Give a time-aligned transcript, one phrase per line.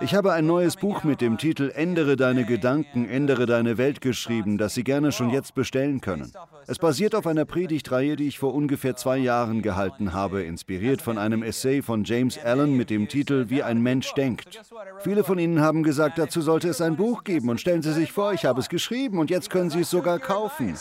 [0.00, 4.58] Ich habe ein neues Buch mit dem Titel Ändere deine Gedanken, ändere deine Welt geschrieben,
[4.58, 6.32] das Sie gerne schon jetzt bestellen können.
[6.66, 11.18] Es basiert auf einer Predigtreihe, die ich vor ungefähr zwei Jahren gehalten habe, inspiriert von
[11.18, 14.60] einem Essay von James Allen mit dem Titel Wie ein Mensch denkt.
[15.00, 18.12] Viele von Ihnen haben gesagt, dazu sollte es ein Buch geben und stellen Sie sich
[18.12, 20.74] vor, ich habe es geschrieben und jetzt können Sie es sogar kaufen.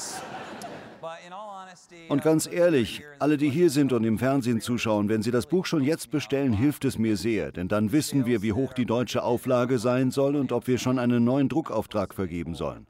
[2.10, 5.66] Und ganz ehrlich, alle, die hier sind und im Fernsehen zuschauen, wenn Sie das Buch
[5.66, 9.24] schon jetzt bestellen, hilft es mir sehr, denn dann wissen wir, wie hoch die deutsche
[9.24, 12.88] Auflage sein soll und ob wir schon einen neuen Druckauftrag vergeben sollen.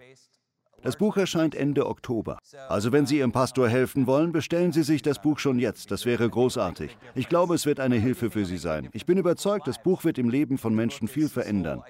[0.87, 2.39] Das Buch erscheint Ende Oktober.
[2.69, 5.91] Also wenn Sie Ihrem Pastor helfen wollen, bestellen Sie sich das Buch schon jetzt.
[5.91, 6.97] Das wäre großartig.
[7.13, 8.87] Ich glaube, es wird eine Hilfe für Sie sein.
[8.93, 11.83] Ich bin überzeugt, das Buch wird im Leben von Menschen viel verändern.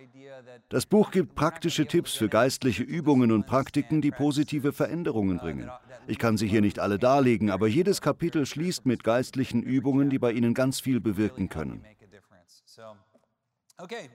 [0.70, 5.70] Das Buch gibt praktische Tipps für geistliche Übungen und Praktiken, die positive Veränderungen bringen.
[6.08, 10.18] Ich kann sie hier nicht alle darlegen, aber jedes Kapitel schließt mit geistlichen Übungen, die
[10.18, 11.86] bei Ihnen ganz viel bewirken können.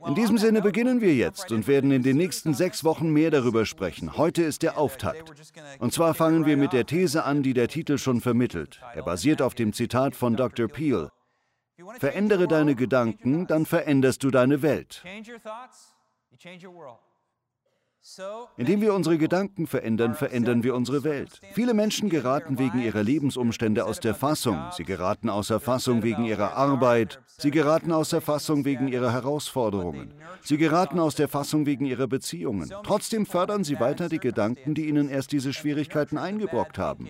[0.07, 3.65] In diesem Sinne beginnen wir jetzt und werden in den nächsten sechs Wochen mehr darüber
[3.65, 4.17] sprechen.
[4.17, 5.33] Heute ist der Auftakt.
[5.79, 8.81] Und zwar fangen wir mit der These an, die der Titel schon vermittelt.
[8.95, 10.67] Er basiert auf dem Zitat von Dr.
[10.67, 11.11] Peel.
[12.01, 15.05] Verändere deine Gedanken, dann veränderst du deine Welt.
[18.57, 21.41] Indem wir unsere Gedanken verändern, verändern wir unsere Welt.
[21.53, 24.59] Viele Menschen geraten wegen ihrer Lebensumstände aus der Fassung.
[24.77, 27.21] Sie geraten außer Fassung wegen ihrer Arbeit.
[27.39, 30.15] Sie geraten außer Fassung wegen ihrer Herausforderungen.
[30.43, 32.73] Sie geraten aus der Fassung wegen ihrer Beziehungen.
[32.83, 37.09] Trotzdem fördern sie weiter die Gedanken, die ihnen erst diese Schwierigkeiten eingebrockt haben.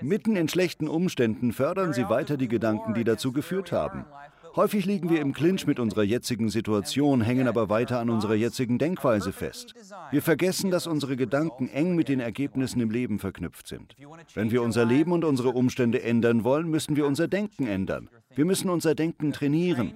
[0.00, 4.04] Mitten in schlechten Umständen fördern sie weiter die Gedanken, die dazu geführt haben.
[4.60, 8.76] Häufig liegen wir im Clinch mit unserer jetzigen Situation, hängen aber weiter an unserer jetzigen
[8.76, 9.72] Denkweise fest.
[10.10, 13.96] Wir vergessen, dass unsere Gedanken eng mit den Ergebnissen im Leben verknüpft sind.
[14.34, 18.10] Wenn wir unser Leben und unsere Umstände ändern wollen, müssen wir unser Denken ändern.
[18.34, 19.94] Wir müssen unser Denken trainieren.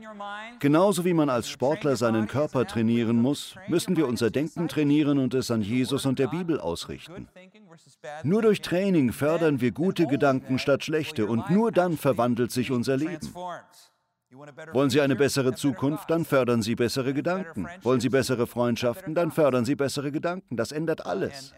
[0.60, 5.34] Genauso wie man als Sportler seinen Körper trainieren muss, müssen wir unser Denken trainieren und
[5.34, 7.28] es an Jesus und der Bibel ausrichten.
[8.22, 12.96] Nur durch Training fördern wir gute Gedanken statt schlechte und nur dann verwandelt sich unser
[12.96, 13.28] Leben.
[14.72, 17.66] Wollen Sie eine bessere Zukunft, dann fördern Sie bessere Gedanken.
[17.82, 20.56] Wollen Sie bessere Freundschaften, dann fördern Sie bessere Gedanken.
[20.56, 21.54] Das ändert alles.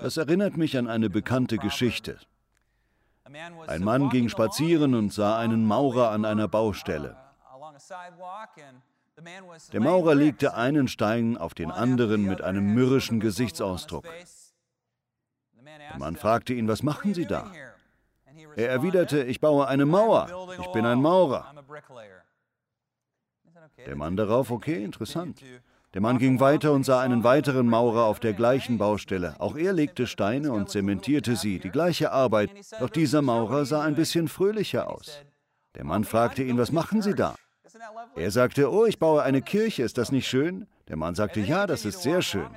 [0.00, 2.18] Das erinnert mich an eine bekannte Geschichte.
[3.66, 7.16] Ein Mann ging spazieren und sah einen Maurer an einer Baustelle.
[9.72, 14.04] Der Maurer legte einen Stein auf den anderen mit einem mürrischen Gesichtsausdruck.
[15.64, 17.50] Der Mann fragte ihn, was machen Sie da?
[18.56, 21.52] Er erwiderte, ich baue eine Mauer, ich bin ein Maurer.
[23.86, 25.42] Der Mann darauf, okay, interessant.
[25.94, 29.36] Der Mann ging weiter und sah einen weiteren Maurer auf der gleichen Baustelle.
[29.38, 32.50] Auch er legte Steine und zementierte sie, die gleiche Arbeit,
[32.80, 35.20] doch dieser Maurer sah ein bisschen fröhlicher aus.
[35.76, 37.36] Der Mann fragte ihn, was machen Sie da?
[38.16, 40.66] Er sagte, oh, ich baue eine Kirche, ist das nicht schön?
[40.88, 42.48] Der Mann sagte, ja, das ist sehr schön.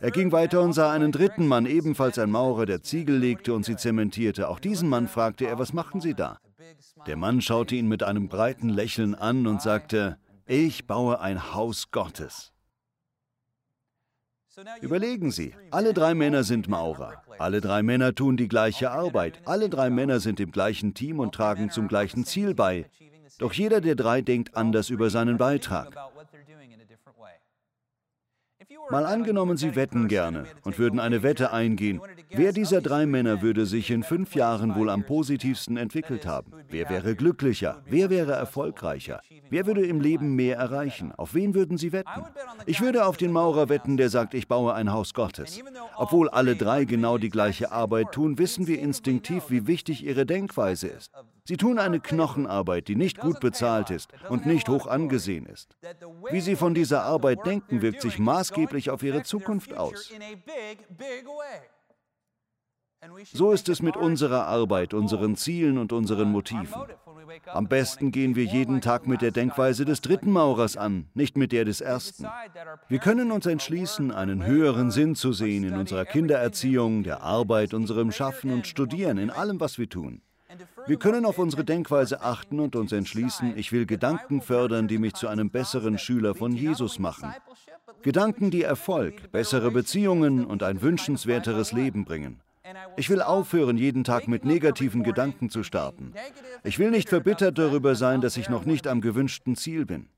[0.00, 3.64] Er ging weiter und sah einen dritten Mann, ebenfalls ein Maurer, der Ziegel legte und
[3.64, 4.48] sie zementierte.
[4.48, 6.38] Auch diesen Mann fragte er, was machen Sie da?
[7.06, 11.90] Der Mann schaute ihn mit einem breiten Lächeln an und sagte, ich baue ein Haus
[11.90, 12.52] Gottes.
[14.80, 17.22] Überlegen Sie, alle drei Männer sind Maurer.
[17.38, 19.40] Alle drei Männer tun die gleiche Arbeit.
[19.46, 22.90] Alle drei Männer sind im gleichen Team und tragen zum gleichen Ziel bei.
[23.40, 25.96] Doch jeder der drei denkt anders über seinen Beitrag.
[28.90, 32.00] Mal angenommen, Sie wetten gerne und würden eine Wette eingehen.
[32.30, 36.52] Wer dieser drei Männer würde sich in fünf Jahren wohl am positivsten entwickelt haben?
[36.68, 37.82] Wer wäre glücklicher?
[37.86, 39.22] Wer wäre erfolgreicher?
[39.48, 41.12] Wer würde im Leben mehr erreichen?
[41.16, 42.24] Auf wen würden Sie wetten?
[42.66, 45.60] Ich würde auf den Maurer wetten, der sagt, ich baue ein Haus Gottes.
[45.96, 50.88] Obwohl alle drei genau die gleiche Arbeit tun, wissen wir instinktiv, wie wichtig ihre Denkweise
[50.88, 51.10] ist.
[51.44, 55.76] Sie tun eine Knochenarbeit, die nicht gut bezahlt ist und nicht hoch angesehen ist.
[56.30, 60.12] Wie sie von dieser Arbeit denken, wirkt sich maßgeblich auf ihre Zukunft aus.
[63.32, 66.82] So ist es mit unserer Arbeit, unseren Zielen und unseren Motiven.
[67.46, 71.52] Am besten gehen wir jeden Tag mit der Denkweise des dritten Maurers an, nicht mit
[71.52, 72.26] der des ersten.
[72.88, 78.12] Wir können uns entschließen, einen höheren Sinn zu sehen in unserer Kindererziehung, der Arbeit, unserem
[78.12, 80.20] Schaffen und Studieren, in allem, was wir tun.
[80.90, 85.14] Wir können auf unsere Denkweise achten und uns entschließen, ich will Gedanken fördern, die mich
[85.14, 87.32] zu einem besseren Schüler von Jesus machen.
[88.02, 92.40] Gedanken, die Erfolg, bessere Beziehungen und ein wünschenswerteres Leben bringen.
[92.96, 96.12] Ich will aufhören, jeden Tag mit negativen Gedanken zu starten.
[96.64, 100.08] Ich will nicht verbittert darüber sein, dass ich noch nicht am gewünschten Ziel bin.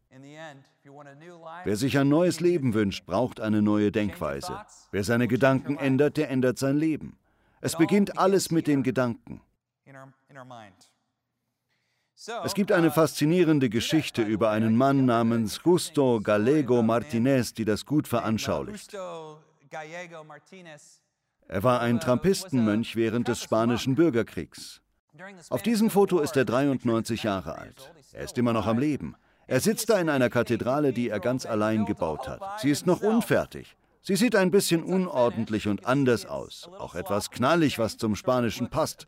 [1.64, 4.58] Wer sich ein neues Leben wünscht, braucht eine neue Denkweise.
[4.90, 7.18] Wer seine Gedanken ändert, der ändert sein Leben.
[7.60, 9.42] Es beginnt alles mit den Gedanken.
[12.44, 18.06] Es gibt eine faszinierende Geschichte über einen Mann namens Justo Gallego Martinez, die das gut
[18.06, 18.94] veranschaulicht.
[21.48, 24.80] Er war ein Trampistenmönch während des spanischen Bürgerkriegs.
[25.50, 27.92] Auf diesem Foto ist er 93 Jahre alt.
[28.12, 29.16] Er ist immer noch am Leben.
[29.46, 32.60] Er sitzt da in einer Kathedrale, die er ganz allein gebaut hat.
[32.60, 33.76] Sie ist noch unfertig.
[34.04, 39.06] Sie sieht ein bisschen unordentlich und anders aus, auch etwas knallig, was zum Spanischen passt.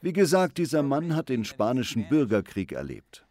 [0.00, 3.26] Wie gesagt, dieser Mann hat den spanischen Bürgerkrieg erlebt.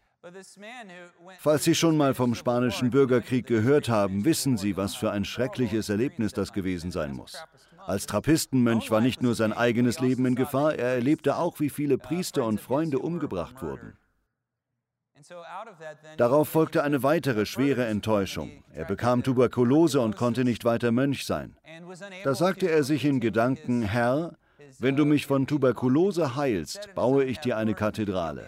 [1.39, 5.89] Falls Sie schon mal vom spanischen Bürgerkrieg gehört haben, wissen Sie, was für ein schreckliches
[5.89, 7.41] Erlebnis das gewesen sein muss.
[7.85, 11.97] Als Trappistenmönch war nicht nur sein eigenes Leben in Gefahr, er erlebte auch, wie viele
[11.97, 13.97] Priester und Freunde umgebracht wurden.
[16.17, 18.63] Darauf folgte eine weitere schwere Enttäuschung.
[18.73, 21.57] Er bekam Tuberkulose und konnte nicht weiter Mönch sein.
[22.23, 24.37] Da sagte er sich in Gedanken, Herr,
[24.79, 28.47] wenn du mich von Tuberkulose heilst, baue ich dir eine Kathedrale.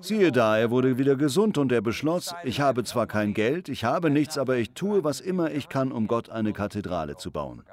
[0.00, 3.84] Siehe da, er wurde wieder gesund und er beschloss, ich habe zwar kein Geld, ich
[3.84, 7.64] habe nichts, aber ich tue, was immer ich kann, um Gott eine Kathedrale zu bauen.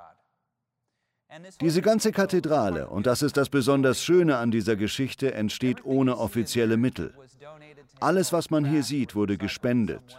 [1.62, 6.78] Diese ganze Kathedrale, und das ist das besonders Schöne an dieser Geschichte, entsteht ohne offizielle
[6.78, 7.14] Mittel.
[8.00, 10.18] Alles, was man hier sieht, wurde gespendet,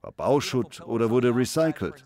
[0.00, 2.04] war Bauschutt oder wurde recycelt.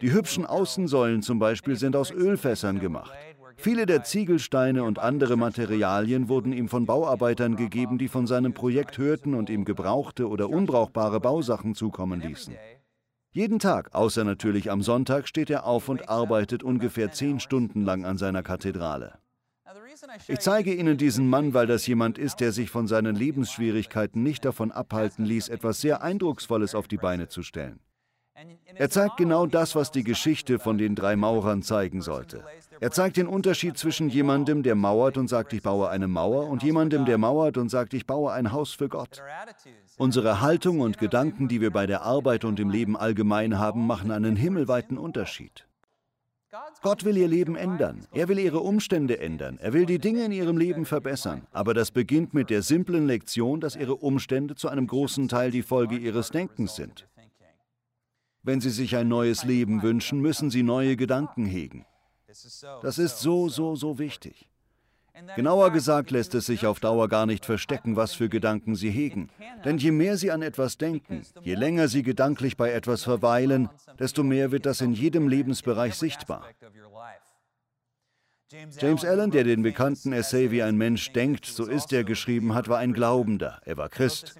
[0.00, 3.12] Die hübschen Außensäulen zum Beispiel sind aus Ölfässern gemacht.
[3.56, 8.96] Viele der Ziegelsteine und andere Materialien wurden ihm von Bauarbeitern gegeben, die von seinem Projekt
[8.96, 12.54] hörten und ihm gebrauchte oder unbrauchbare Bausachen zukommen ließen.
[13.32, 18.04] Jeden Tag, außer natürlich am Sonntag, steht er auf und arbeitet ungefähr zehn Stunden lang
[18.04, 19.18] an seiner Kathedrale.
[20.26, 24.44] Ich zeige Ihnen diesen Mann, weil das jemand ist, der sich von seinen Lebensschwierigkeiten nicht
[24.44, 27.78] davon abhalten ließ, etwas sehr Eindrucksvolles auf die Beine zu stellen.
[28.74, 32.44] Er zeigt genau das, was die Geschichte von den drei Maurern zeigen sollte.
[32.80, 36.62] Er zeigt den Unterschied zwischen jemandem, der mauert und sagt, ich baue eine Mauer, und
[36.62, 39.22] jemandem, der mauert und sagt, ich baue ein Haus für Gott.
[39.98, 44.10] Unsere Haltung und Gedanken, die wir bei der Arbeit und im Leben allgemein haben, machen
[44.10, 45.66] einen himmelweiten Unterschied.
[46.82, 48.06] Gott will ihr Leben ändern.
[48.12, 49.58] Er will ihre Umstände ändern.
[49.60, 51.46] Er will die Dinge in ihrem Leben verbessern.
[51.52, 55.62] Aber das beginnt mit der simplen Lektion, dass ihre Umstände zu einem großen Teil die
[55.62, 57.06] Folge ihres Denkens sind.
[58.42, 61.84] Wenn Sie sich ein neues Leben wünschen, müssen Sie neue Gedanken hegen.
[62.26, 64.48] Das ist so, so, so wichtig.
[65.36, 69.28] Genauer gesagt lässt es sich auf Dauer gar nicht verstecken, was für Gedanken Sie hegen.
[69.64, 74.22] Denn je mehr Sie an etwas denken, je länger Sie gedanklich bei etwas verweilen, desto
[74.22, 76.46] mehr wird das in jedem Lebensbereich sichtbar.
[78.80, 82.68] James Allen, der den bekannten Essay Wie ein Mensch denkt, so ist er geschrieben hat,
[82.68, 83.60] war ein Glaubender.
[83.64, 84.34] Er war Christ.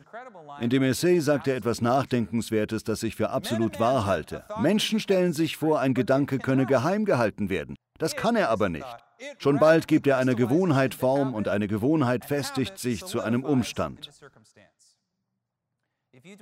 [0.60, 4.44] In dem Essay sagt er etwas Nachdenkenswertes, das ich für absolut wahr halte.
[4.60, 7.76] Menschen stellen sich vor, ein Gedanke könne geheim gehalten werden.
[7.98, 8.86] Das kann er aber nicht.
[9.38, 14.10] Schon bald gibt er einer Gewohnheit Form und eine Gewohnheit festigt sich zu einem Umstand.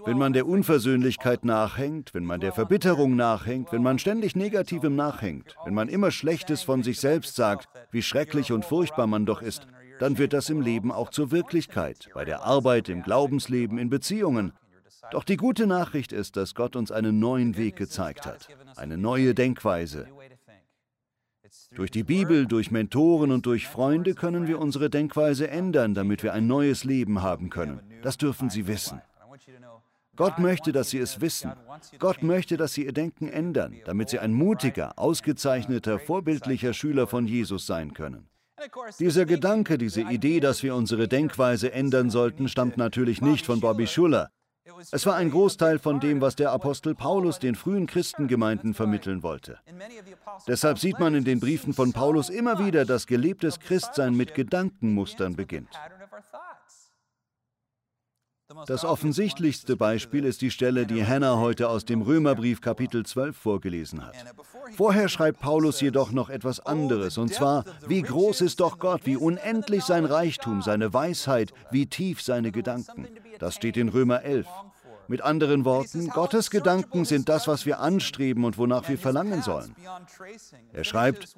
[0.05, 5.57] Wenn man der Unversöhnlichkeit nachhängt, wenn man der Verbitterung nachhängt, wenn man ständig Negativem nachhängt,
[5.65, 9.67] wenn man immer Schlechtes von sich selbst sagt, wie schrecklich und furchtbar man doch ist,
[9.99, 14.53] dann wird das im Leben auch zur Wirklichkeit, bei der Arbeit, im Glaubensleben, in Beziehungen.
[15.11, 19.35] Doch die gute Nachricht ist, dass Gott uns einen neuen Weg gezeigt hat, eine neue
[19.35, 20.09] Denkweise.
[21.75, 26.33] Durch die Bibel, durch Mentoren und durch Freunde können wir unsere Denkweise ändern, damit wir
[26.33, 27.81] ein neues Leben haben können.
[28.03, 29.00] Das dürfen Sie wissen.
[30.19, 31.53] Gott möchte, dass Sie es wissen.
[31.99, 37.27] Gott möchte, dass Sie Ihr Denken ändern, damit Sie ein mutiger, ausgezeichneter, vorbildlicher Schüler von
[37.27, 38.29] Jesus sein können.
[38.99, 43.87] Dieser Gedanke, diese Idee, dass wir unsere Denkweise ändern sollten, stammt natürlich nicht von Bobby
[43.87, 44.31] Schuller.
[44.91, 49.59] Es war ein Großteil von dem, was der Apostel Paulus den frühen Christengemeinden vermitteln wollte.
[50.47, 55.37] Deshalb sieht man in den Briefen von Paulus immer wieder, dass gelebtes Christsein mit Gedankenmustern
[55.37, 55.71] beginnt.
[58.67, 64.07] Das offensichtlichste Beispiel ist die Stelle, die Hannah heute aus dem Römerbrief Kapitel 12 vorgelesen
[64.07, 64.14] hat.
[64.75, 69.17] Vorher schreibt Paulus jedoch noch etwas anderes, und zwar, wie groß ist doch Gott, wie
[69.17, 73.07] unendlich sein Reichtum, seine Weisheit, wie tief seine Gedanken.
[73.38, 74.47] Das steht in Römer 11.
[75.09, 79.75] Mit anderen Worten, Gottes Gedanken sind das, was wir anstreben und wonach wir verlangen sollen.
[80.73, 81.35] Er schreibt,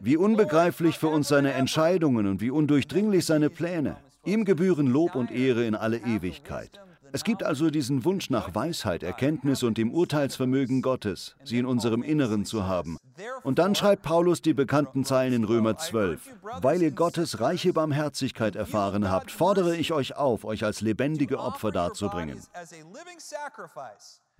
[0.00, 3.96] wie unbegreiflich für uns seine Entscheidungen und wie undurchdringlich seine Pläne.
[4.24, 6.78] Ihm gebühren Lob und Ehre in alle Ewigkeit.
[7.12, 12.02] Es gibt also diesen Wunsch nach Weisheit, Erkenntnis und dem Urteilsvermögen Gottes, sie in unserem
[12.02, 12.98] Inneren zu haben.
[13.42, 16.20] Und dann schreibt Paulus die bekannten Zeilen in Römer 12.
[16.62, 21.70] Weil ihr Gottes reiche Barmherzigkeit erfahren habt, fordere ich euch auf, euch als lebendige Opfer
[21.70, 22.40] darzubringen.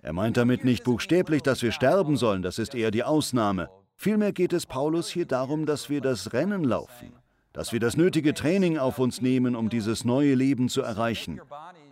[0.01, 3.69] Er meint damit nicht buchstäblich, dass wir sterben sollen, das ist eher die Ausnahme.
[3.95, 7.11] Vielmehr geht es Paulus hier darum, dass wir das Rennen laufen.
[7.53, 11.41] dass wir das nötige Training auf uns nehmen, um dieses neue Leben zu erreichen.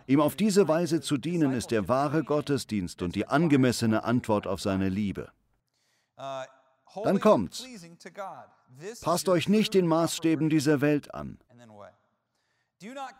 [0.08, 4.58] Ihm auf diese Weise zu dienen, ist der wahre Gottesdienst und die angemessene Antwort auf
[4.58, 5.30] seine Liebe.
[6.16, 7.66] Dann kommt's.
[9.02, 11.38] Passt euch nicht den Maßstäben dieser Welt an.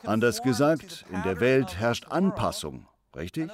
[0.04, 3.50] Anders gesagt, in der Welt herrscht Anpassung, richtig?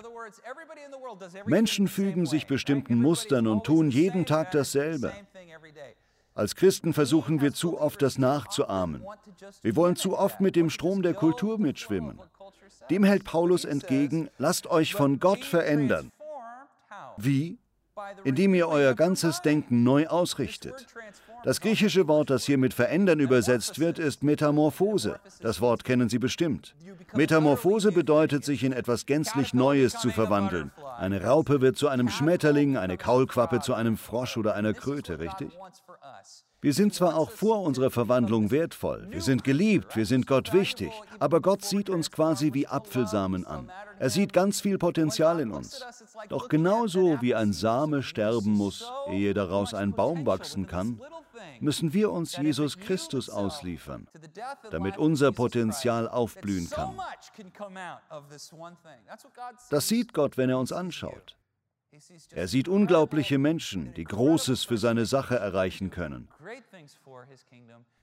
[1.45, 5.13] Menschen fügen sich bestimmten Mustern und tun jeden Tag dasselbe.
[6.35, 9.05] Als Christen versuchen wir zu oft, das nachzuahmen.
[9.63, 12.21] Wir wollen zu oft mit dem Strom der Kultur mitschwimmen.
[12.91, 16.11] Dem hält Paulus entgegen, lasst euch von Gott verändern.
[17.17, 17.59] Wie?
[18.25, 20.87] Indem ihr euer ganzes Denken neu ausrichtet.
[21.45, 25.21] Das griechische Wort, das hier mit verändern übersetzt wird, ist Metamorphose.
[25.41, 26.75] Das Wort kennen Sie bestimmt.
[27.13, 30.73] Metamorphose bedeutet, sich in etwas gänzlich Neues zu verwandeln.
[30.99, 35.53] Eine Raupe wird zu einem Schmetterling, eine Kaulquappe zu einem Frosch oder einer Kröte, richtig?
[36.65, 40.91] Wir sind zwar auch vor unserer Verwandlung wertvoll, wir sind geliebt, wir sind Gott wichtig,
[41.19, 43.71] aber Gott sieht uns quasi wie Apfelsamen an.
[43.99, 45.85] Er sieht ganz viel Potenzial in uns.
[46.31, 51.03] Doch genauso wie ein Same sterben muss, ehe daraus ein Baum wachsen kann,
[51.61, 54.09] müssen wir uns Jesus Christus ausliefern,
[54.71, 56.99] damit unser Potenzial aufblühen kann.
[59.69, 61.37] Das sieht Gott, wenn er uns anschaut.
[62.33, 66.29] Er sieht unglaubliche Menschen, die Großes für seine Sache erreichen können,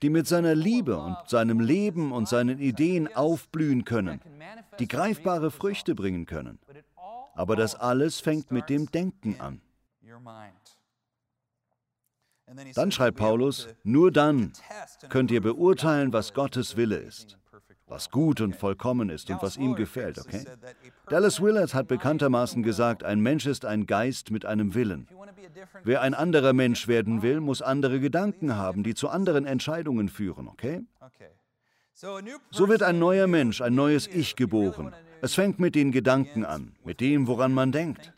[0.01, 4.21] die mit seiner Liebe und seinem Leben und seinen Ideen aufblühen können,
[4.79, 6.59] die greifbare Früchte bringen können.
[7.33, 9.61] Aber das alles fängt mit dem Denken an.
[12.75, 14.51] Dann schreibt Paulus, nur dann
[15.09, 17.37] könnt ihr beurteilen, was Gottes Wille ist,
[17.91, 20.45] was gut und vollkommen ist und was ihm gefällt, okay?
[21.07, 25.07] Dallas Willard hat bekanntermaßen gesagt, ein Mensch ist ein Geist mit einem Willen.
[25.83, 30.47] Wer ein anderer Mensch werden will, muss andere Gedanken haben, die zu anderen Entscheidungen führen,
[30.47, 30.83] okay?
[31.93, 34.95] So wird ein neuer Mensch, ein neues Ich geboren.
[35.21, 38.13] Es fängt mit den Gedanken an, mit dem, woran man denkt.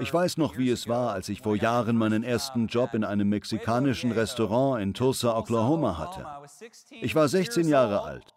[0.00, 3.28] Ich weiß noch, wie es war, als ich vor Jahren meinen ersten Job in einem
[3.28, 6.26] mexikanischen Restaurant in Tulsa, Oklahoma hatte.
[6.90, 8.34] Ich war 16 Jahre alt.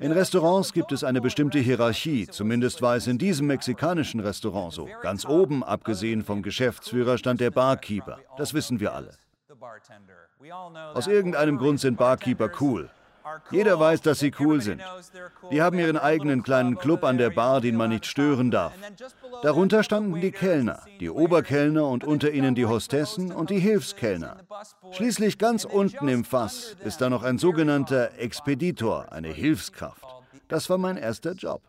[0.00, 4.88] In Restaurants gibt es eine bestimmte Hierarchie, zumindest war es in diesem mexikanischen Restaurant so.
[5.02, 8.18] Ganz oben, abgesehen vom Geschäftsführer, stand der Barkeeper.
[8.36, 9.16] Das wissen wir alle.
[10.94, 12.90] Aus irgendeinem Grund sind Barkeeper cool.
[13.50, 14.82] Jeder weiß, dass sie cool sind.
[15.50, 18.72] Die haben ihren eigenen kleinen Club an der Bar, den man nicht stören darf.
[19.42, 24.36] Darunter standen die Kellner, die Oberkellner und unter ihnen die Hostessen und die Hilfskellner.
[24.92, 30.04] Schließlich ganz unten im Fass ist da noch ein sogenannter Expeditor, eine Hilfskraft.
[30.48, 31.62] Das war mein erster Job.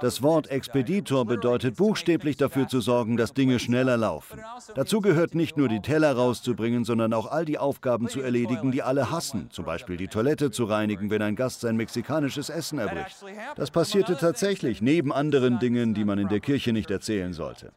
[0.00, 4.40] Das Wort Expeditor bedeutet buchstäblich dafür zu sorgen, dass Dinge schneller laufen.
[4.74, 8.82] Dazu gehört nicht nur die Teller rauszubringen, sondern auch all die Aufgaben zu erledigen, die
[8.82, 13.24] alle hassen, zum Beispiel die Toilette zu reinigen, wenn ein Gast sein mexikanisches Essen erbricht.
[13.54, 17.72] Das passierte tatsächlich, neben anderen Dingen, die man in der Kirche nicht erzählen sollte.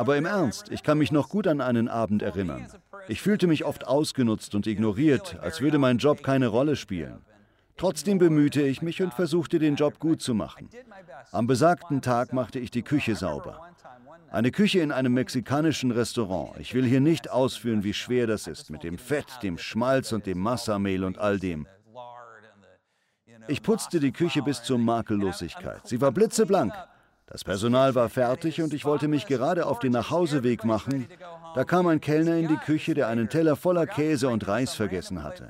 [0.00, 2.66] Aber im Ernst, ich kann mich noch gut an einen Abend erinnern.
[3.08, 7.18] Ich fühlte mich oft ausgenutzt und ignoriert, als würde mein Job keine Rolle spielen.
[7.76, 10.70] Trotzdem bemühte ich mich und versuchte, den Job gut zu machen.
[11.32, 13.60] Am besagten Tag machte ich die Küche sauber.
[14.30, 16.58] Eine Küche in einem mexikanischen Restaurant.
[16.58, 20.24] Ich will hier nicht ausführen, wie schwer das ist, mit dem Fett, dem Schmalz und
[20.24, 21.66] dem Massamehl und all dem.
[23.48, 25.86] Ich putzte die Küche bis zur Makellosigkeit.
[25.86, 26.72] Sie war blitzeblank.
[27.32, 31.06] Das Personal war fertig und ich wollte mich gerade auf den Nachhauseweg machen.
[31.54, 35.22] Da kam ein Kellner in die Küche, der einen Teller voller Käse und Reis vergessen
[35.22, 35.48] hatte.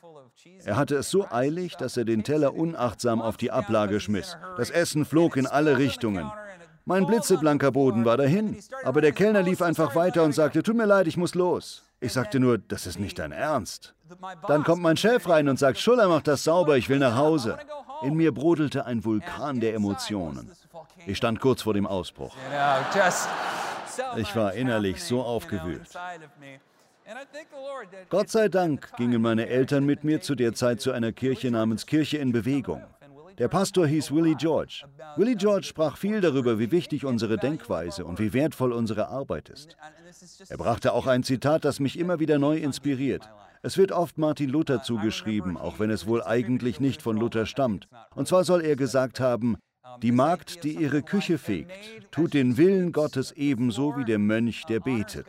[0.65, 4.37] Er hatte es so eilig, dass er den Teller unachtsam auf die Ablage schmiss.
[4.59, 6.31] Das Essen flog in alle Richtungen.
[6.85, 10.87] Mein blitzeblanker Boden war dahin, aber der Kellner lief einfach weiter und sagte, tut mir
[10.87, 11.83] leid, ich muss los.
[12.01, 13.95] Ich sagte nur, das ist nicht dein Ernst.
[14.49, 17.59] Dann kommt mein Chef rein und sagt, Schuller macht das sauber, ich will nach Hause.
[18.03, 20.51] In mir brodelte ein Vulkan der Emotionen.
[21.07, 22.35] Ich stand kurz vor dem Ausbruch.
[24.17, 25.89] Ich war innerlich so aufgewühlt.
[28.09, 31.87] Gott sei Dank gingen meine Eltern mit mir zu der Zeit zu einer Kirche namens
[31.87, 32.83] Kirche in Bewegung.
[33.39, 34.85] Der Pastor hieß Willie George.
[35.17, 39.77] Willie George sprach viel darüber, wie wichtig unsere Denkweise und wie wertvoll unsere Arbeit ist.
[40.49, 43.29] Er brachte auch ein Zitat, das mich immer wieder neu inspiriert.
[43.63, 47.89] Es wird oft Martin Luther zugeschrieben, auch wenn es wohl eigentlich nicht von Luther stammt.
[48.15, 49.57] Und zwar soll er gesagt haben,
[50.03, 51.73] die Magd, die ihre Küche fegt,
[52.11, 55.27] tut den Willen Gottes ebenso wie der Mönch, der betet.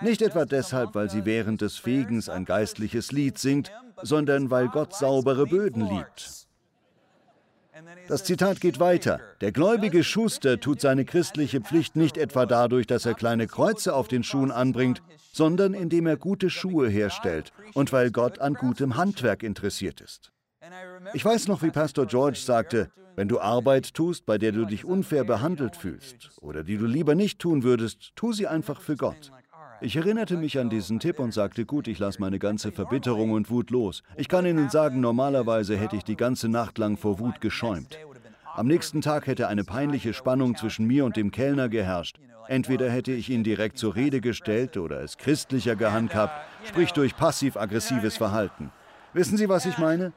[0.00, 3.70] Nicht etwa deshalb, weil sie während des Fegens ein geistliches Lied singt,
[4.02, 6.46] sondern weil Gott saubere Böden liebt.
[8.08, 9.20] Das Zitat geht weiter.
[9.40, 14.08] Der gläubige Schuster tut seine christliche Pflicht nicht etwa dadurch, dass er kleine Kreuze auf
[14.08, 15.02] den Schuhen anbringt,
[15.32, 20.31] sondern indem er gute Schuhe herstellt und weil Gott an gutem Handwerk interessiert ist.
[21.14, 24.84] Ich weiß noch, wie Pastor George sagte, wenn du Arbeit tust, bei der du dich
[24.84, 29.32] unfair behandelt fühlst oder die du lieber nicht tun würdest, tu sie einfach für Gott.
[29.80, 33.50] Ich erinnerte mich an diesen Tipp und sagte, gut, ich lasse meine ganze Verbitterung und
[33.50, 34.04] Wut los.
[34.16, 37.98] Ich kann Ihnen sagen, normalerweise hätte ich die ganze Nacht lang vor Wut geschäumt.
[38.54, 42.18] Am nächsten Tag hätte eine peinliche Spannung zwischen mir und dem Kellner geherrscht.
[42.46, 48.16] Entweder hätte ich ihn direkt zur Rede gestellt oder es christlicher gehandhabt, sprich durch passiv-aggressives
[48.16, 48.70] Verhalten.
[49.14, 50.12] Wissen Sie, was ich meine?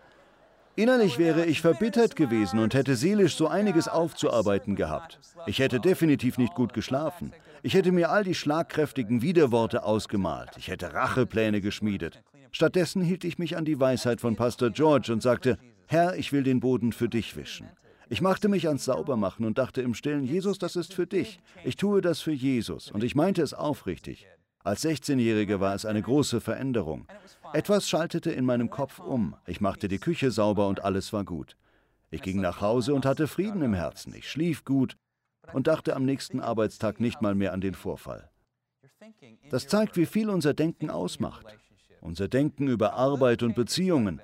[0.77, 5.19] Innerlich wäre ich verbittert gewesen und hätte seelisch so einiges aufzuarbeiten gehabt.
[5.47, 7.31] Ich hätte definitiv nicht gut geschlafen.
[7.63, 10.49] Ich hätte mir all die schlagkräftigen Widerworte ausgemalt.
[10.57, 12.21] Ich hätte Rachepläne geschmiedet.
[12.51, 16.43] Stattdessen hielt ich mich an die Weisheit von Pastor George und sagte, Herr, ich will
[16.43, 17.69] den Boden für dich wischen.
[18.09, 21.39] Ich machte mich ans Saubermachen und dachte im Stillen, Jesus, das ist für dich.
[21.63, 22.91] Ich tue das für Jesus.
[22.91, 24.27] Und ich meinte es aufrichtig.
[24.65, 27.05] Als 16-Jähriger war es eine große Veränderung.
[27.53, 29.35] Etwas schaltete in meinem Kopf um.
[29.45, 31.55] Ich machte die Küche sauber und alles war gut.
[32.09, 34.15] Ich ging nach Hause und hatte Frieden im Herzen.
[34.15, 34.97] Ich schlief gut
[35.53, 38.27] und dachte am nächsten Arbeitstag nicht mal mehr an den Vorfall.
[39.51, 41.45] Das zeigt, wie viel unser Denken ausmacht.
[42.01, 44.19] Unser Denken über Arbeit und Beziehungen.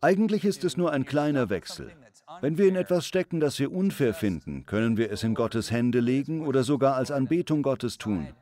[0.00, 1.92] Eigentlich ist es nur ein kleiner Wechsel.
[2.40, 6.00] Wenn wir in etwas stecken, das wir unfair finden, können wir es in Gottes Hände
[6.00, 8.34] legen oder sogar als Anbetung Gottes tun.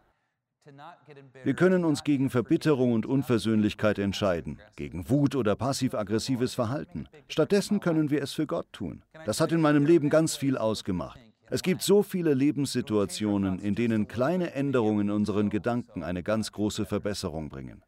[1.44, 7.08] Wir können uns gegen Verbitterung und Unversöhnlichkeit entscheiden, gegen Wut oder passiv-aggressives Verhalten.
[7.28, 9.02] Stattdessen können wir es für Gott tun.
[9.26, 11.18] Das hat in meinem Leben ganz viel ausgemacht.
[11.50, 16.86] Es gibt so viele Lebenssituationen, in denen kleine Änderungen in unseren Gedanken eine ganz große
[16.86, 17.82] Verbesserung bringen.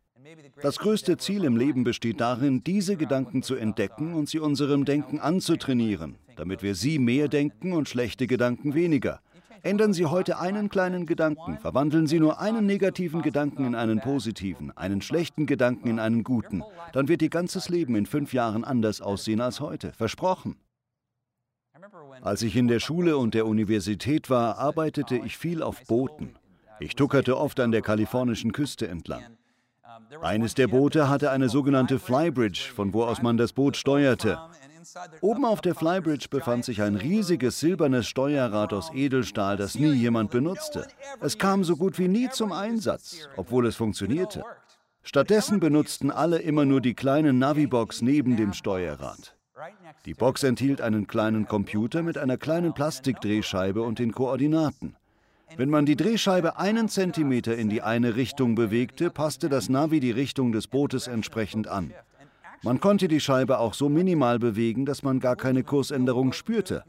[0.61, 5.21] Das größte Ziel im Leben besteht darin, diese Gedanken zu entdecken und sie unserem Denken
[5.21, 9.21] anzutrainieren, damit wir sie mehr denken und schlechte Gedanken weniger.
[9.65, 14.77] Ändern Sie heute einen kleinen Gedanken, verwandeln Sie nur einen negativen Gedanken in einen positiven,
[14.77, 19.01] einen schlechten Gedanken in einen guten, dann wird Ihr ganzes Leben in fünf Jahren anders
[19.01, 19.95] aussehen als heute.
[19.95, 20.57] Versprochen.
[22.21, 26.37] Als ich in der Schule und der Universität war, arbeitete ich viel auf Booten.
[26.79, 29.23] Ich tuckerte oft an der kalifornischen Küste entlang.
[30.21, 34.39] Eines der Boote hatte eine sogenannte Flybridge, von wo aus man das Boot steuerte.
[35.21, 40.31] Oben auf der Flybridge befand sich ein riesiges silbernes Steuerrad aus Edelstahl, das nie jemand
[40.31, 40.87] benutzte.
[41.21, 44.45] Es kam so gut wie nie zum Einsatz, obwohl es funktionierte.
[45.03, 49.37] Stattdessen benutzten alle immer nur die kleine Navibox neben dem Steuerrad.
[50.07, 54.97] Die Box enthielt einen kleinen Computer mit einer kleinen Plastikdrehscheibe und den Koordinaten.
[55.57, 60.11] Wenn man die Drehscheibe einen Zentimeter in die eine Richtung bewegte, passte das Navi die
[60.11, 61.93] Richtung des Bootes entsprechend an.
[62.65, 66.83] Man konnte die Scheibe auch so minimal bewegen, dass man gar keine Kursänderung spürte.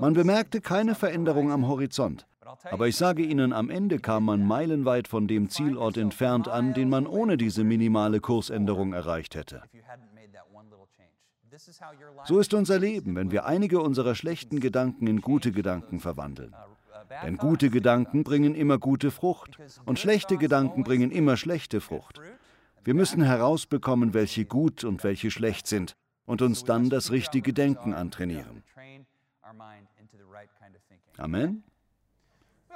[0.00, 2.26] Man bemerkte keine Veränderung am Horizont.
[2.64, 6.88] Aber ich sage Ihnen, am Ende kam man meilenweit von dem Zielort entfernt an, den
[6.88, 9.62] man ohne diese minimale Kursänderung erreicht hätte.
[12.24, 16.54] So ist unser Leben, wenn wir einige unserer schlechten Gedanken in gute Gedanken verwandeln.
[17.24, 22.20] Denn gute Gedanken bringen immer gute Frucht und schlechte Gedanken bringen immer schlechte Frucht.
[22.82, 27.92] Wir müssen herausbekommen, welche gut und welche schlecht sind und uns dann das richtige Denken
[27.92, 28.62] antrainieren.
[31.16, 31.64] Amen?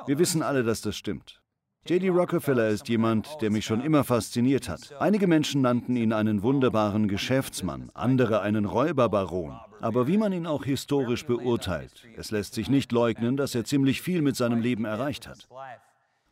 [0.07, 1.41] Wir wissen alle, dass das stimmt.
[1.87, 2.09] J.D.
[2.09, 4.95] Rockefeller ist jemand, der mich schon immer fasziniert hat.
[5.01, 9.59] Einige Menschen nannten ihn einen wunderbaren Geschäftsmann, andere einen Räuberbaron.
[9.83, 14.01] Aber wie man ihn auch historisch beurteilt, es lässt sich nicht leugnen, dass er ziemlich
[14.01, 15.47] viel mit seinem Leben erreicht hat.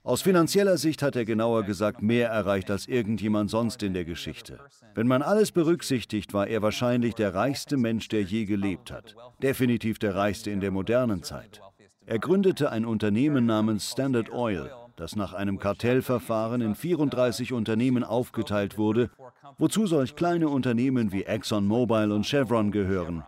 [0.04, 4.58] Aus finanzieller Sicht hat er genauer gesagt mehr erreicht als irgendjemand sonst in der Geschichte.
[4.96, 9.14] Wenn man alles berücksichtigt, war er wahrscheinlich der reichste Mensch, der je gelebt hat.
[9.40, 11.60] Definitiv der reichste in der modernen Zeit.
[12.04, 18.76] Er gründete ein Unternehmen namens Standard Oil, das nach einem Kartellverfahren in 34 Unternehmen aufgeteilt
[18.78, 19.08] wurde,
[19.56, 23.22] wozu solch kleine Unternehmen wie ExxonMobil und Chevron gehören.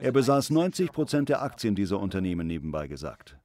[0.00, 3.36] Er besaß 90 Prozent der Aktien dieser Unternehmen nebenbei gesagt.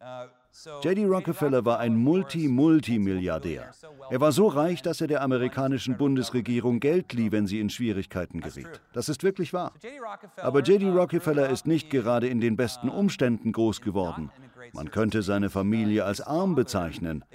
[0.83, 1.05] J.D.
[1.05, 3.71] Rockefeller war ein Multi-Multimilliardär.
[4.11, 8.39] Er war so reich, dass er der amerikanischen Bundesregierung Geld lieh, wenn sie in Schwierigkeiten
[8.39, 8.81] geriet.
[8.93, 9.73] Das ist wirklich wahr.
[10.37, 10.89] Aber J.D.
[10.89, 14.29] Rockefeller ist nicht gerade in den besten Umständen groß geworden.
[14.73, 17.25] Man könnte seine Familie als arm bezeichnen.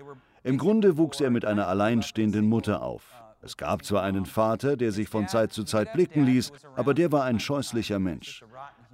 [0.45, 3.03] Im Grunde wuchs er mit einer alleinstehenden Mutter auf.
[3.43, 7.13] Es gab zwar einen Vater, der sich von Zeit zu Zeit blicken ließ, aber der
[7.13, 8.45] war ein scheußlicher Mensch.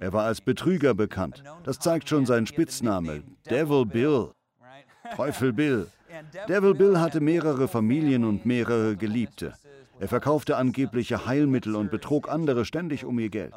[0.05, 1.43] Er war als Betrüger bekannt.
[1.63, 4.29] Das zeigt schon sein Spitzname, Devil Bill.
[5.15, 5.87] Teufel Bill.
[6.47, 9.53] Devil Bill hatte mehrere Familien und mehrere Geliebte.
[9.99, 13.55] Er verkaufte angebliche Heilmittel und betrog andere ständig um ihr Geld.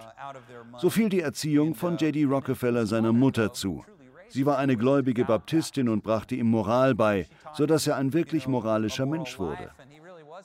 [0.79, 2.25] So fiel die Erziehung von J.D.
[2.25, 3.85] Rockefeller seiner Mutter zu.
[4.31, 9.05] Sie war eine gläubige Baptistin und brachte ihm Moral bei, sodass er ein wirklich moralischer
[9.05, 9.71] Mensch wurde.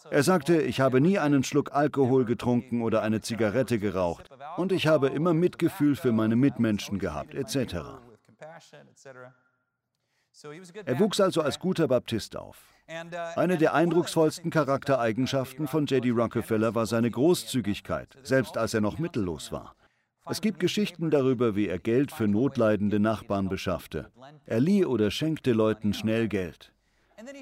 [0.10, 4.88] Er sagte, ich habe nie einen Schluck Alkohol getrunken oder eine Zigarette geraucht und ich
[4.88, 7.76] habe immer Mitgefühl für meine Mitmenschen gehabt, etc.
[10.86, 12.74] Er wuchs also als guter Baptist auf.
[13.36, 16.10] Eine der eindrucksvollsten Charaktereigenschaften von J.D.
[16.10, 19.76] Rockefeller war seine Großzügigkeit, selbst als er noch mittellos war.
[20.26, 24.10] Es gibt Geschichten darüber, wie er Geld für notleidende Nachbarn beschaffte.
[24.46, 26.72] Er lieh oder schenkte Leuten schnell Geld.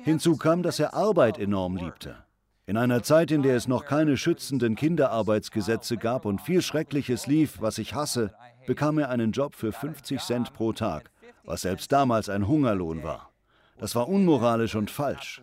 [0.04, 2.24] Hinzu kam, dass er Arbeit enorm liebte.
[2.72, 7.60] In einer Zeit, in der es noch keine schützenden Kinderarbeitsgesetze gab und viel Schreckliches lief,
[7.60, 8.34] was ich hasse,
[8.66, 11.12] bekam er einen Job für 50 Cent pro Tag,
[11.44, 13.30] was selbst damals ein Hungerlohn war.
[13.78, 15.42] Das war unmoralisch und falsch.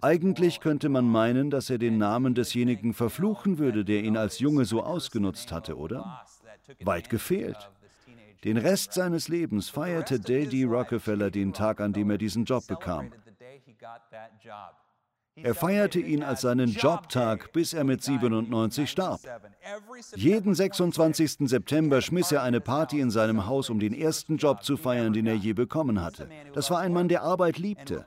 [0.00, 4.64] Eigentlich könnte man meinen, dass er den Namen desjenigen verfluchen würde, der ihn als Junge
[4.64, 6.24] so ausgenutzt hatte, oder?
[6.84, 7.68] Weit gefehlt.
[8.44, 10.66] Den Rest seines Lebens feierte J.D.
[10.66, 13.10] Rockefeller den Tag, an dem er diesen Job bekam.
[15.34, 19.20] Er feierte ihn als seinen Jobtag, bis er mit 97 starb.
[20.14, 21.48] Jeden 26.
[21.48, 25.26] September schmiss er eine Party in seinem Haus, um den ersten Job zu feiern, den
[25.26, 26.28] er je bekommen hatte.
[26.52, 28.06] Das war ein Mann, der Arbeit liebte.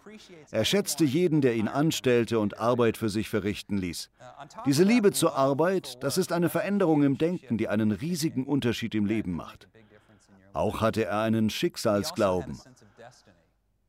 [0.52, 4.12] Er schätzte jeden, der ihn anstellte und Arbeit für sich verrichten ließ.
[4.68, 9.06] Diese Liebe zur Arbeit, das ist eine Veränderung im Denken, die einen riesigen Unterschied im
[9.06, 9.68] Leben macht.
[10.54, 12.60] Auch hatte er einen Schicksalsglauben.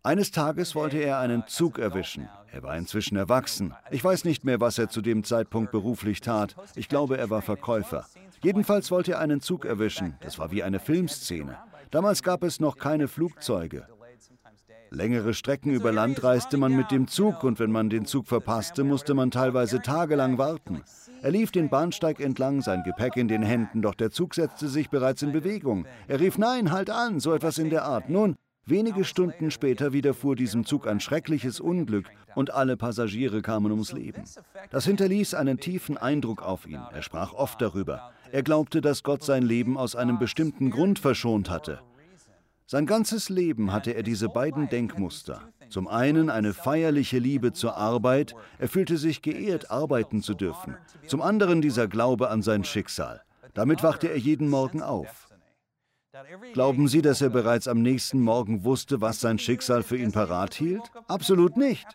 [0.06, 2.28] Eines Tages wollte er einen Zug erwischen.
[2.52, 3.74] Er war inzwischen erwachsen.
[3.90, 6.54] Ich weiß nicht mehr, was er zu dem Zeitpunkt beruflich tat.
[6.76, 8.06] Ich glaube, er war Verkäufer.
[8.40, 10.14] Jedenfalls wollte er einen Zug erwischen.
[10.20, 11.56] Das war wie eine Filmszene.
[11.90, 13.88] Damals gab es noch keine Flugzeuge.
[14.90, 18.84] Längere Strecken über Land reiste man mit dem Zug und wenn man den Zug verpasste,
[18.84, 20.84] musste man teilweise tagelang warten.
[21.20, 24.88] Er lief den Bahnsteig entlang, sein Gepäck in den Händen, doch der Zug setzte sich
[24.88, 25.84] bereits in Bewegung.
[26.06, 28.08] Er rief Nein, halt an, so etwas in der Art.
[28.08, 28.36] Nun,
[28.68, 34.24] Wenige Stunden später widerfuhr diesem Zug ein schreckliches Unglück und alle Passagiere kamen ums Leben.
[34.70, 36.80] Das hinterließ einen tiefen Eindruck auf ihn.
[36.92, 38.10] Er sprach oft darüber.
[38.32, 41.78] Er glaubte, dass Gott sein Leben aus einem bestimmten Grund verschont hatte.
[42.66, 45.42] Sein ganzes Leben hatte er diese beiden Denkmuster.
[45.68, 50.76] Zum einen eine feierliche Liebe zur Arbeit, er fühlte sich geehrt, arbeiten zu dürfen.
[51.06, 53.22] Zum anderen dieser Glaube an sein Schicksal.
[53.54, 55.25] Damit wachte er jeden Morgen auf.
[56.52, 60.54] Glauben Sie, dass er bereits am nächsten Morgen wusste, was sein Schicksal für ihn parat
[60.54, 60.82] hielt?
[61.08, 61.86] Absolut nicht.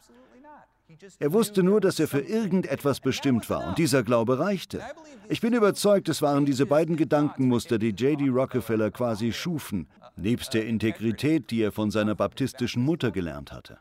[1.19, 4.81] Er wusste nur, dass er für irgendetwas bestimmt war und dieser Glaube reichte.
[5.29, 8.29] Ich bin überzeugt, es waren diese beiden Gedankenmuster, die J.D.
[8.29, 13.79] Rockefeller quasi schufen, nebst der Integrität, die er von seiner baptistischen Mutter gelernt hatte.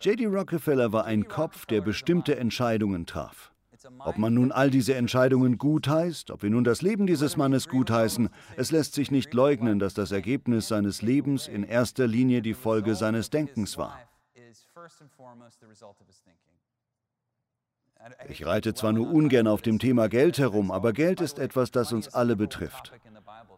[0.00, 0.26] J.D.
[0.26, 3.51] Rockefeller war ein Kopf, der bestimmte Entscheidungen traf.
[3.98, 8.28] Ob man nun all diese Entscheidungen gutheißt, ob wir nun das Leben dieses Mannes gutheißen,
[8.56, 12.94] es lässt sich nicht leugnen, dass das Ergebnis seines Lebens in erster Linie die Folge
[12.94, 13.98] seines Denkens war.
[18.28, 21.92] Ich reite zwar nur ungern auf dem Thema Geld herum, aber Geld ist etwas, das
[21.92, 22.92] uns alle betrifft.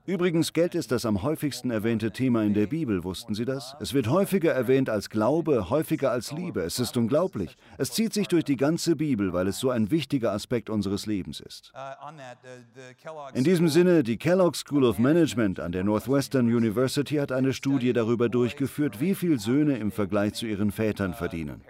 [0.06, 3.74] Übrigens, Geld ist das am häufigsten erwähnte Thema in der Bibel, wussten Sie das?
[3.80, 6.60] Es wird häufiger erwähnt als Glaube, häufiger als Liebe.
[6.60, 7.56] Es ist unglaublich.
[7.78, 11.40] Es zieht sich durch die ganze Bibel, weil es so ein wichtiger Aspekt unseres Lebens
[11.40, 11.72] ist.
[13.32, 17.94] In diesem Sinne, die Kellogg School of Management an der Northwestern University hat eine Studie
[17.94, 21.62] darüber durchgeführt, wie viel Söhne im Vergleich zu ihren Vätern verdienen.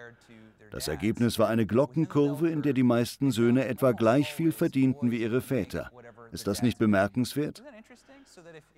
[0.73, 5.23] Das Ergebnis war eine Glockenkurve, in der die meisten Söhne etwa gleich viel verdienten wie
[5.23, 5.93] ihre Väter.
[6.35, 7.63] Ist das nicht bemerkenswert?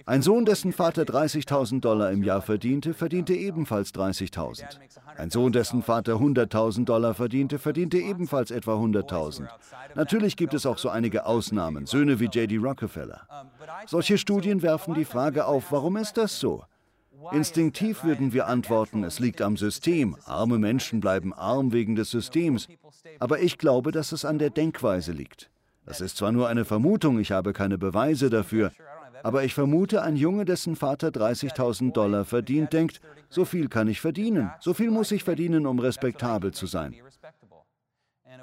[0.04, 4.64] Ein Sohn, dessen Vater 30.000 Dollar im Jahr verdiente, verdiente ebenfalls 30.000.
[5.16, 9.48] Ein Sohn, dessen Vater 100.000 Dollar verdiente, verdiente ebenfalls etwa 100.000.
[9.94, 12.58] Natürlich gibt es auch so einige Ausnahmen, Söhne wie J.D.
[12.58, 13.26] Rockefeller.
[13.86, 16.62] Solche Studien werfen die Frage auf, warum ist das so?
[17.32, 20.14] Instinktiv würden wir antworten, es liegt am System.
[20.26, 22.68] Arme Menschen bleiben arm wegen des Systems.
[23.18, 25.50] Aber ich glaube, dass es an der Denkweise liegt.
[25.86, 28.72] Das ist zwar nur eine Vermutung, ich habe keine Beweise dafür,
[29.22, 34.00] aber ich vermute, ein Junge, dessen Vater 30.000 Dollar verdient, denkt, so viel kann ich
[34.00, 36.94] verdienen, so viel muss ich verdienen, um respektabel zu sein.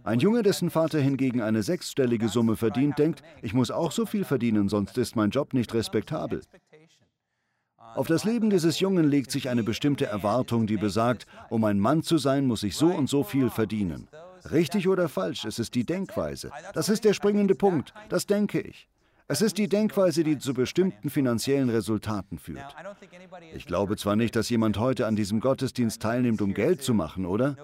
[0.04, 4.24] Ein Junge, dessen Vater hingegen eine sechsstellige Summe verdient, denkt, ich muss auch so viel
[4.24, 6.42] verdienen, sonst ist mein Job nicht respektabel.
[7.96, 12.02] Auf das Leben dieses Jungen legt sich eine bestimmte Erwartung, die besagt, um ein Mann
[12.02, 14.08] zu sein, muss ich so und so viel verdienen.
[14.52, 16.52] Richtig oder falsch, es ist die Denkweise.
[16.74, 18.88] Das ist der springende Punkt, das denke ich.
[19.30, 22.76] Es ist die Denkweise, die zu bestimmten finanziellen Resultaten führt.
[23.56, 27.26] Ich glaube zwar nicht, dass jemand heute an diesem Gottesdienst teilnimmt, um Geld zu machen,
[27.26, 27.56] oder?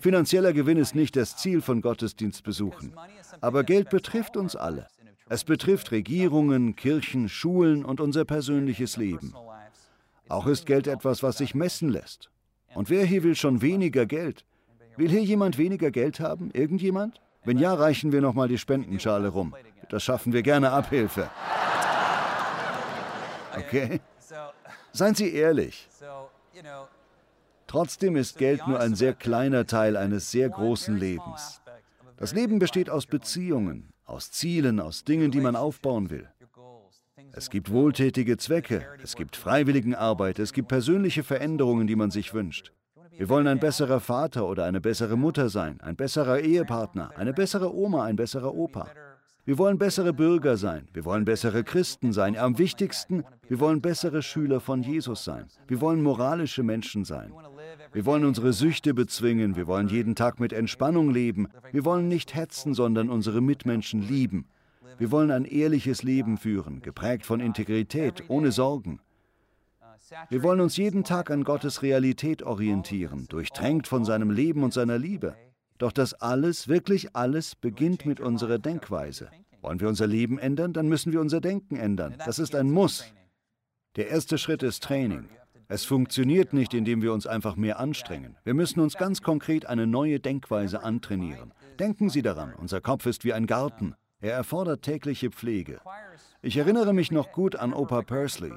[0.00, 2.92] Finanzieller Gewinn ist nicht das Ziel von Gottesdienstbesuchen.
[3.40, 4.86] Aber Geld betrifft uns alle.
[5.30, 9.34] Es betrifft Regierungen, Kirchen, Schulen und unser persönliches Leben.
[10.28, 12.30] Auch ist Geld etwas, was sich messen lässt.
[12.74, 14.44] Und wer hier will schon weniger Geld?
[14.98, 16.50] Will hier jemand weniger Geld haben?
[16.50, 17.20] Irgendjemand?
[17.44, 19.54] Wenn ja, reichen wir nochmal die Spendenschale rum.
[19.90, 21.30] Das schaffen wir gerne Abhilfe.
[23.56, 24.00] Okay?
[24.92, 25.88] Seien Sie ehrlich.
[27.68, 31.60] Trotzdem ist Geld nur ein sehr kleiner Teil eines sehr großen Lebens.
[32.16, 36.28] Das Leben besteht aus Beziehungen, aus Zielen, aus Dingen, die man aufbauen will.
[37.32, 42.72] Es gibt wohltätige Zwecke, es gibt Freiwilligenarbeit, es gibt persönliche Veränderungen, die man sich wünscht.
[43.18, 47.74] Wir wollen ein besserer Vater oder eine bessere Mutter sein, ein besserer Ehepartner, eine bessere
[47.74, 48.86] Oma, ein besserer Opa.
[49.44, 50.86] Wir wollen bessere Bürger sein.
[50.92, 52.36] Wir wollen bessere Christen sein.
[52.36, 55.46] Am wichtigsten, wir wollen bessere Schüler von Jesus sein.
[55.66, 57.32] Wir wollen moralische Menschen sein.
[57.92, 59.56] Wir wollen unsere Süchte bezwingen.
[59.56, 61.48] Wir wollen jeden Tag mit Entspannung leben.
[61.72, 64.46] Wir wollen nicht hetzen, sondern unsere Mitmenschen lieben.
[64.98, 69.00] Wir wollen ein ehrliches Leben führen, geprägt von Integrität, ohne Sorgen.
[70.30, 74.98] Wir wollen uns jeden Tag an Gottes Realität orientieren, durchtränkt von seinem Leben und seiner
[74.98, 75.36] Liebe.
[75.78, 79.30] Doch das alles, wirklich alles, beginnt mit unserer Denkweise.
[79.60, 82.14] Wollen wir unser Leben ändern, dann müssen wir unser Denken ändern.
[82.24, 83.04] Das ist ein Muss.
[83.96, 85.28] Der erste Schritt ist Training.
[85.68, 88.36] Es funktioniert nicht, indem wir uns einfach mehr anstrengen.
[88.44, 91.52] Wir müssen uns ganz konkret eine neue Denkweise antrainieren.
[91.78, 93.94] Denken Sie daran, unser Kopf ist wie ein Garten.
[94.20, 95.80] Er erfordert tägliche Pflege.
[96.42, 98.52] Ich erinnere mich noch gut an Opa Pursley.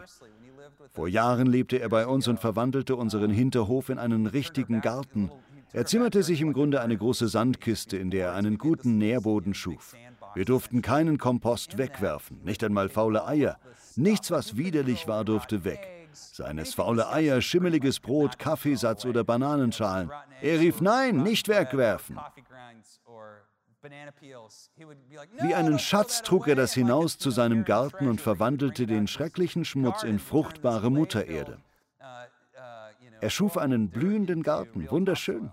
[0.93, 5.32] Vor Jahren lebte er bei uns und verwandelte unseren Hinterhof in einen richtigen Garten.
[5.71, 9.95] Er zimmerte sich im Grunde eine große Sandkiste, in der er einen guten Nährboden schuf.
[10.36, 13.58] Wir durften keinen Kompost wegwerfen, nicht einmal faule Eier.
[13.95, 15.80] Nichts, was widerlich war, durfte weg.
[16.12, 20.12] Seien es faule Eier, schimmeliges Brot, Kaffeesatz oder Bananenschalen.
[20.41, 22.17] Er rief, nein, nicht wegwerfen.
[25.41, 30.04] Wie einen Schatz trug er das hinaus zu seinem Garten und verwandelte den schrecklichen Schmutz
[30.04, 31.60] in fruchtbare Muttererde.
[33.22, 35.52] Er schuf einen blühenden Garten, wunderschön.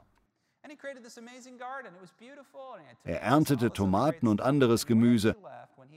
[3.05, 5.37] Er erntete Tomaten und anderes Gemüse.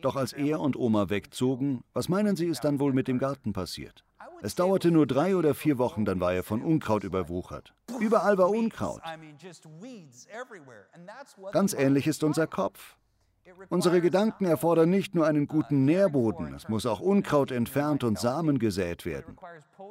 [0.01, 3.54] Doch als er und Oma wegzogen, was meinen Sie, ist dann wohl mit dem Garten
[3.54, 4.04] passiert?
[4.41, 7.73] Es dauerte nur drei oder vier Wochen, dann war er von Unkraut überwuchert.
[7.99, 9.01] Überall war Unkraut.
[11.51, 12.97] Ganz ähnlich ist unser Kopf.
[13.69, 18.60] Unsere Gedanken erfordern nicht nur einen guten Nährboden, es muss auch Unkraut entfernt und Samen
[18.60, 19.38] gesät werden.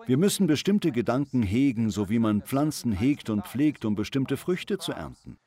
[0.07, 4.79] Wir müssen bestimmte Gedanken hegen, so wie man Pflanzen hegt und pflegt, um bestimmte Früchte
[4.79, 5.39] zu ernten.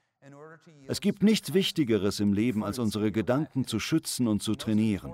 [0.88, 5.13] Es gibt nichts Wichtigeres im Leben, als unsere Gedanken zu schützen und zu trainieren.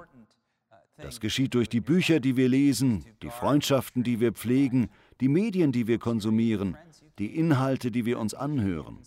[0.97, 4.89] Das geschieht durch die Bücher, die wir lesen, die Freundschaften, die wir pflegen,
[5.21, 6.77] die Medien, die wir konsumieren,
[7.19, 8.99] die Inhalte, die wir uns anhören.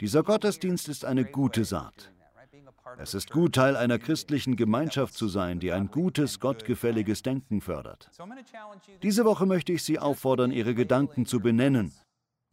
[0.00, 2.12] Dieser Gottesdienst ist eine gute Saat.
[2.98, 8.10] Es ist gut, Teil einer christlichen Gemeinschaft zu sein, die ein gutes, gottgefälliges Denken fördert.
[9.02, 11.92] Diese Woche möchte ich Sie auffordern, Ihre Gedanken zu benennen.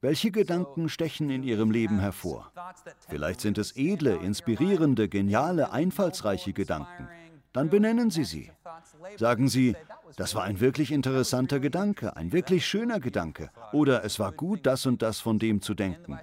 [0.04, 2.52] Welche Gedanken stechen in Ihrem Leben hervor?
[3.08, 7.08] Vielleicht sind es edle, inspirierende, geniale, einfallsreiche Gedanken.
[7.54, 8.52] Dann benennen Sie sie.
[9.16, 9.78] Sagen Sie,
[10.18, 13.50] das war ein wirklich interessanter Gedanke, ein wirklich schöner Gedanke.
[13.72, 16.20] Oder es war gut, das und das von dem zu denken.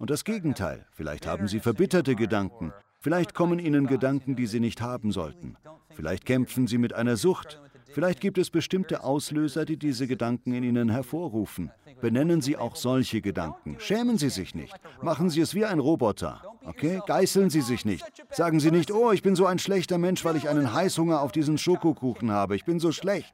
[0.00, 4.80] Und das Gegenteil, vielleicht haben Sie verbitterte Gedanken, vielleicht kommen Ihnen Gedanken, die Sie nicht
[4.80, 5.56] haben sollten,
[5.94, 7.60] vielleicht kämpfen Sie mit einer Sucht,
[7.92, 11.70] vielleicht gibt es bestimmte Auslöser, die diese Gedanken in Ihnen hervorrufen.
[12.00, 13.76] Benennen Sie auch solche Gedanken.
[13.78, 14.74] Schämen Sie sich nicht.
[15.00, 16.42] Machen Sie es wie ein Roboter.
[16.64, 17.00] Okay?
[17.06, 18.04] Geißeln Sie sich nicht.
[18.30, 21.32] Sagen Sie nicht, oh, ich bin so ein schlechter Mensch, weil ich einen Heißhunger auf
[21.32, 22.56] diesen Schokokuchen habe.
[22.56, 23.32] Ich bin so schlecht.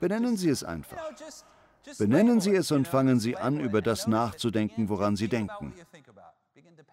[0.00, 0.98] Benennen Sie es einfach.
[1.98, 5.72] Benennen Sie es und fangen Sie an, über das nachzudenken, woran Sie denken.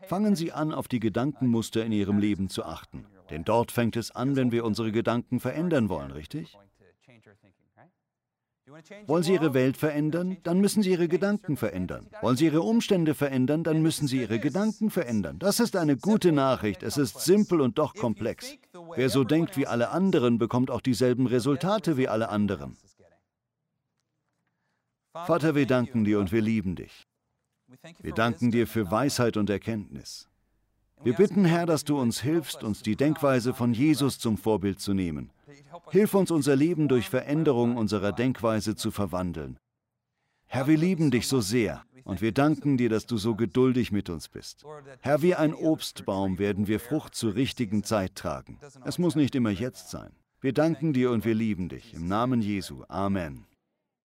[0.07, 3.05] Fangen Sie an, auf die Gedankenmuster in Ihrem Leben zu achten.
[3.29, 6.57] Denn dort fängt es an, wenn wir unsere Gedanken verändern wollen, richtig?
[9.07, 12.07] Wollen Sie Ihre Welt verändern, dann müssen Sie Ihre Gedanken verändern.
[12.21, 15.39] Wollen Sie Ihre Umstände verändern, dann müssen Sie Ihre Gedanken verändern.
[15.39, 16.83] Das ist eine gute Nachricht.
[16.83, 18.55] Es ist simpel und doch komplex.
[18.95, 22.77] Wer so denkt wie alle anderen, bekommt auch dieselben Resultate wie alle anderen.
[25.13, 27.07] Vater, wir danken dir und wir lieben dich.
[28.01, 30.27] Wir danken dir für Weisheit und Erkenntnis.
[31.01, 34.93] Wir bitten, Herr, dass du uns hilfst, uns die Denkweise von Jesus zum Vorbild zu
[34.93, 35.31] nehmen.
[35.91, 39.57] Hilf uns, unser Leben durch Veränderung unserer Denkweise zu verwandeln.
[40.47, 41.83] Herr, wir lieben dich so sehr.
[42.03, 44.65] Und wir danken dir, dass du so geduldig mit uns bist.
[45.01, 48.57] Herr, wie ein Obstbaum werden wir Frucht zur richtigen Zeit tragen.
[48.83, 50.11] Es muss nicht immer jetzt sein.
[50.41, 51.93] Wir danken dir und wir lieben dich.
[51.93, 52.83] Im Namen Jesu.
[52.87, 53.45] Amen.